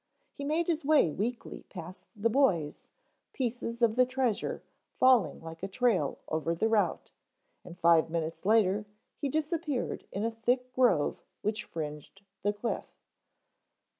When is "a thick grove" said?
10.25-11.23